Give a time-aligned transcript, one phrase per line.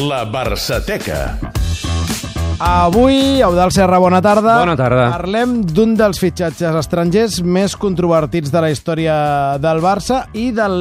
[0.00, 1.38] La Barçateca.
[2.58, 4.54] Avui, Eudal Serra, bona tarda.
[4.62, 5.10] Bona tarda.
[5.12, 9.16] Parlem d'un dels fitxatges estrangers més controvertits de la història
[9.60, 10.78] del Barça i del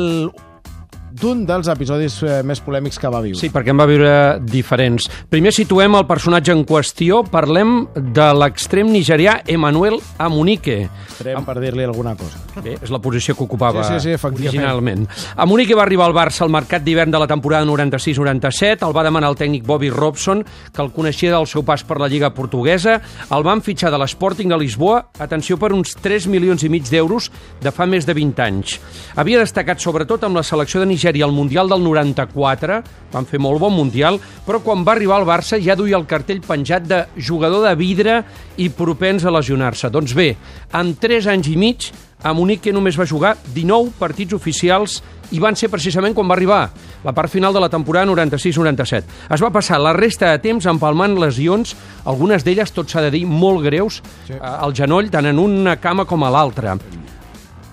[1.11, 3.38] d'un dels episodis eh, més polèmics que va viure.
[3.39, 4.11] Sí, perquè en va viure
[4.45, 5.07] diferents.
[5.29, 7.23] Primer situem el personatge en qüestió.
[7.29, 10.77] Parlem de l'extrem nigerià Emmanuel Amunike.
[11.09, 12.39] Extrem, per dir-li alguna cosa.
[12.63, 15.07] Bé, és la posició que ocupava Sí, sí, sí, originalment.
[15.35, 18.85] Amunike va arribar al Barça al mercat d'hivern de la temporada 96-97.
[18.88, 22.07] El va demanar el tècnic Bobby Robson, que el coneixia del seu pas per la
[22.07, 22.99] Lliga Portuguesa.
[23.35, 27.31] El van fitxar de l'Sporting de Lisboa, atenció, per uns 3 milions i mig d'euros
[27.62, 28.77] de fa més de 20 anys.
[29.20, 32.81] Havia destacat sobretot amb la selecció de Nigèria al Mundial del 94,
[33.13, 36.41] van fer molt bon Mundial, però quan va arribar al Barça ja duia el cartell
[36.41, 38.23] penjat de jugador de vidre
[38.58, 39.89] i propens a lesionar-se.
[39.89, 40.35] Doncs bé,
[40.73, 41.91] en 3 anys i mig,
[42.23, 44.99] a Munique només va jugar 19 partits oficials
[45.31, 46.62] i van ser precisament quan va arribar
[47.05, 49.03] la part final de la temporada 96-97.
[49.31, 53.25] Es va passar la resta de temps empalmant lesions, algunes d'elles, tot s'ha de dir,
[53.25, 54.36] molt greus, sí.
[54.36, 56.75] al genoll, tant en una cama com a l'altra.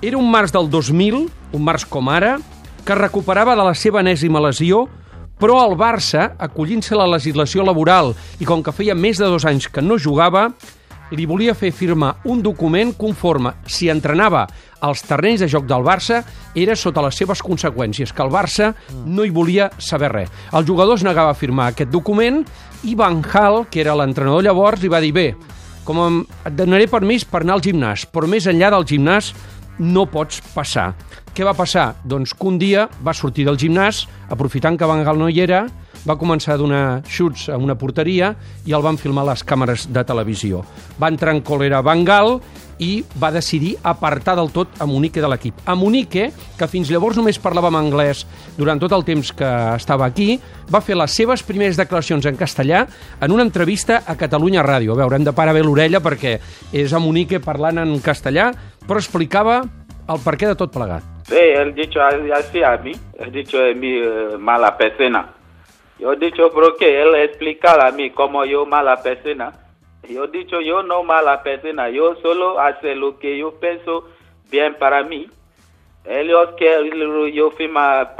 [0.04, 1.24] Era un març del 2000,
[1.56, 2.36] un març com ara,
[2.86, 4.84] que recuperava de la seva enèsima lesió,
[5.42, 9.44] però el Barça, acollint-se a la legislació laboral i com que feia més de dos
[9.44, 10.52] anys que no jugava,
[11.10, 14.44] li volia fer firmar un document conforme si entrenava
[14.86, 16.20] als terrenys de joc del Barça
[16.54, 18.72] era sota les seves conseqüències, que el Barça
[19.04, 20.30] no hi volia saber res.
[20.54, 22.44] El jugador es negava a firmar aquest document
[22.86, 25.32] i Van Gaal, que era l'entrenador llavors, li va dir bé,
[25.86, 29.34] com em, et donaré permís per anar al gimnàs, però més enllà del gimnàs
[29.78, 30.92] no pots passar.
[31.36, 31.91] Què va passar?
[32.05, 35.66] Doncs que un dia va sortir del gimnàs, aprofitant que Van Gaal no hi era,
[36.06, 38.34] va començar a donar xuts a una porteria
[38.66, 40.62] i el van filmar a les càmeres de televisió.
[41.00, 42.38] Va entrar en còlera Van Gaal
[42.78, 45.62] i va decidir apartar del tot a Munique de l'equip.
[45.64, 48.24] A Munique, que fins llavors només parlava en anglès
[48.58, 50.36] durant tot el temps que estava aquí,
[50.72, 52.84] va fer les seves primeres declaracions en castellà
[53.20, 54.92] en una entrevista a Catalunya Ràdio.
[54.92, 56.36] A veure, hem de parar bé l'orella perquè
[56.72, 58.50] és a Munique parlant en castellà,
[58.86, 59.62] però explicava
[60.06, 61.02] el perquè de tot plegat.
[61.26, 65.35] Sí, él dicho así a mí, él dicho de mí eh, mala persona.
[65.98, 67.02] Yo he dicho, ¿por qué?
[67.02, 69.52] Él explicar a mí como yo mala persona.
[70.08, 74.04] Yo he dicho, yo no mala persona, yo solo hace lo que yo pienso
[74.50, 75.28] bien para mí.
[76.04, 78.14] Ellos que yo firma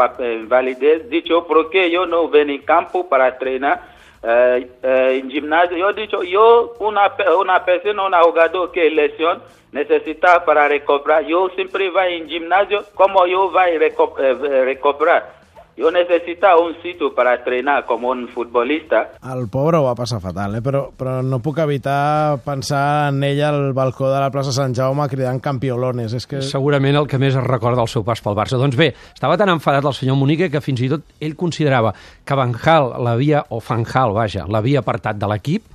[0.49, 3.81] validez, dicho, ¿por qué yo no ven en campo para entrenar
[4.25, 5.77] eh, eh, en gimnasio?
[5.77, 11.49] Yo he dicho, yo una, una persona, un jugador que lesión necesita para recobrar, yo
[11.51, 15.46] siempre voy en gimnasio, como yo voy a reco eh, recobrar?
[15.77, 19.11] Yo necesito un sitio para entrenar como un futbolista.
[19.23, 20.63] El pobre ho va passar fatal, eh?
[20.65, 25.05] però, però no puc evitar pensar en ella al balcó de la plaça Sant Jaume
[25.13, 26.15] cridant campiolones.
[26.17, 26.41] És que...
[26.41, 28.57] Segurament el que més es recorda el seu pas pel Barça.
[28.57, 31.93] Doncs bé, estava tan enfadat el senyor Munique que fins i tot ell considerava
[32.25, 35.69] que Van Gaal l'havia, o Van Gaal, vaja, l'havia apartat de l'equip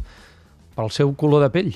[0.74, 1.74] pel seu color de pell.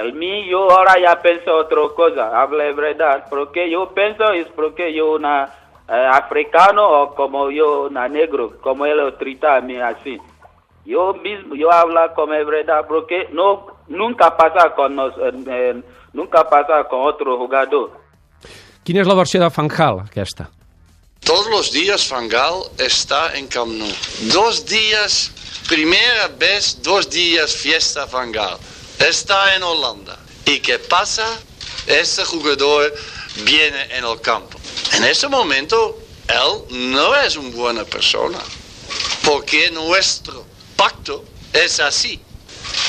[0.00, 4.94] El mí, yo ahora ya pienso otra cosa, hable verdad, porque yo pienso es porque
[4.94, 5.50] yo una
[5.90, 10.18] africano o como yo una negro, como él lo trata a mí así.
[10.84, 15.82] Yo mismo, yo hablo como es verdad, porque no, nunca pasa con nos, eh, eh,
[16.12, 18.00] nunca pasa con otro jugador.
[18.84, 20.48] Quina és la versió de Van Gaal, aquesta?
[21.20, 23.92] Todos los días Fangal está en Camp Nou.
[24.32, 25.30] Dos días,
[25.68, 28.56] primera vez, dos días fiesta Fangal.
[28.98, 30.16] Está en Holanda.
[30.46, 31.26] ¿Y qué pasa?
[31.86, 32.92] Este jugador
[33.44, 34.59] viene en el campo.
[35.00, 38.38] En ese momento, él no es una buena persona.
[39.24, 40.44] Porque nuestro
[40.76, 41.24] pacto
[41.54, 42.20] es así.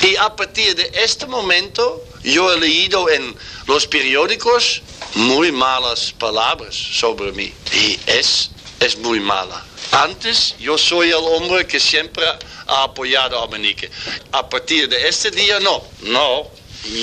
[0.02, 3.34] Y a partir de este momento, yo he leído en
[3.66, 4.82] los periódicos
[5.16, 7.54] muy malas palabras sobre mí.
[7.72, 8.52] Y es,
[8.82, 9.64] es muy mala.
[9.94, 12.26] Antes yo soy el hombre que siempre
[12.68, 13.90] ha apoyado a Manique.
[14.34, 15.82] A partir de este día no.
[16.02, 16.46] No.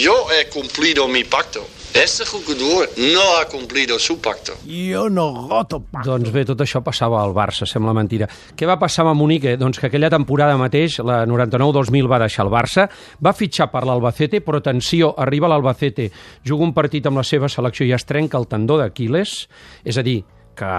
[0.01, 1.67] Yo he cumplido mi pacto.
[1.95, 4.53] Este jugador no ha cumplido su pacto.
[4.67, 6.03] Jo no goto pa.
[6.05, 8.29] Doncs bé, tot això passava al Barça, sembla mentira.
[8.29, 9.57] Què va passar amb Munique?
[9.57, 12.89] Doncs que aquella temporada mateix, la 99-2000, va deixar el Barça,
[13.25, 16.11] va fitxar per l'Albacete, però atenció, arriba l'Albacete,
[16.45, 19.39] juga un partit amb la seva selecció i es trenca el tendó d'Aquiles,
[19.85, 20.21] és a dir,
[20.59, 20.71] que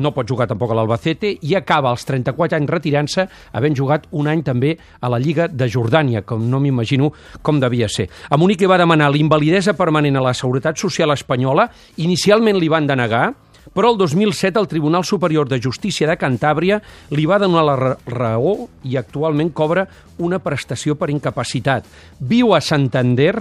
[0.00, 4.30] no pot jugar tampoc a l'Albacete i acaba als 34 anys retirant-se havent jugat un
[4.32, 7.12] any també a la Lliga de Jordània, com no m'imagino
[7.42, 8.08] com devia ser.
[8.30, 11.68] A Munique va demanar l'invalidesa permanent a la Seguretat Social Espanyola,
[12.00, 13.28] inicialment li van denegar,
[13.74, 16.80] però el 2007 el Tribunal Superior de Justícia de Cantàbria
[17.12, 17.76] li va donar la
[18.06, 18.54] raó
[18.88, 19.86] i actualment cobra
[20.18, 21.86] una prestació per incapacitat.
[22.18, 23.34] Viu a Santander,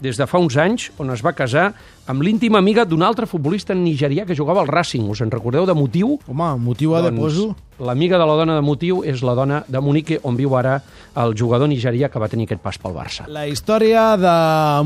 [0.00, 1.72] des de fa uns anys, on es va casar
[2.08, 5.08] amb l'íntima amiga d'un altre futbolista nigerià que jugava al Racing.
[5.10, 6.18] Us en recordeu de motiu?
[6.28, 7.50] Home, motiu a de poso.
[7.78, 10.80] L'amiga de la dona de motiu és la dona de Monique, on viu ara
[11.14, 13.28] el jugador nigerià que va tenir aquest pas pel Barça.
[13.30, 14.34] La història de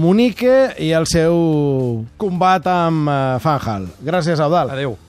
[0.03, 3.89] Monique i el seu combat amb eh, Fanjal.
[4.05, 4.75] Gràcies, Eudal.
[4.77, 4.99] Adeu.